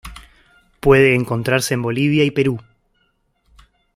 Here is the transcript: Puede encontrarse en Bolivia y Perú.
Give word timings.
Puede 0.79 1.13
encontrarse 1.13 1.75
en 1.75 1.83
Bolivia 1.83 2.23
y 2.23 2.31
Perú. 2.31 2.59